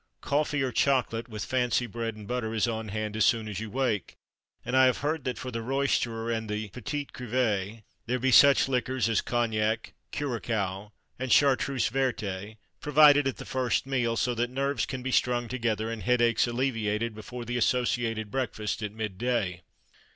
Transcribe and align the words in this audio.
Coffee 0.21 0.63
or 0.63 0.71
chocolate, 0.71 1.29
with 1.29 1.45
fancy 1.45 1.85
bread 1.85 2.15
and 2.15 2.27
butter, 2.27 2.55
is 2.55 2.67
on 2.67 2.87
hand 2.87 3.15
as 3.15 3.23
soon 3.23 3.47
as 3.47 3.59
you 3.59 3.69
wake; 3.69 4.15
and 4.65 4.75
I 4.75 4.87
have 4.87 4.97
heard 5.05 5.25
that 5.25 5.37
for 5.37 5.51
the 5.51 5.61
roisterer 5.61 6.31
and 6.31 6.49
the 6.49 6.69
p'tit 6.69 7.11
crevé 7.13 7.83
there 8.07 8.17
be 8.17 8.31
such 8.31 8.67
liquors 8.67 9.07
as 9.07 9.21
cognac, 9.21 9.93
curaçoa, 10.11 10.89
and 11.19 11.31
chartreuse 11.31 11.89
verte 11.89 12.57
provided 12.79 13.27
at 13.27 13.37
the 13.37 13.45
first 13.45 13.85
meal, 13.85 14.17
so 14.17 14.33
that 14.33 14.49
nerves 14.49 14.87
can 14.87 15.03
be 15.03 15.11
strung 15.11 15.47
together 15.47 15.91
and 15.91 16.01
headaches 16.01 16.47
alleviated 16.47 17.13
before 17.13 17.45
the 17.45 17.55
"associated" 17.57 18.31
breakfast 18.31 18.81
at 18.81 18.91
midday. 18.91 19.61